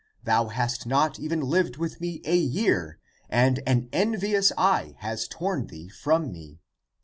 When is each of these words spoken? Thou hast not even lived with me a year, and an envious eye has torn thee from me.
Thou 0.23 0.47
hast 0.47 0.87
not 0.87 1.19
even 1.19 1.41
lived 1.41 1.77
with 1.77 2.01
me 2.01 2.21
a 2.25 2.35
year, 2.35 2.97
and 3.29 3.61
an 3.67 3.87
envious 3.93 4.51
eye 4.57 4.95
has 5.01 5.27
torn 5.27 5.67
thee 5.67 5.89
from 5.89 6.31
me. 6.31 6.57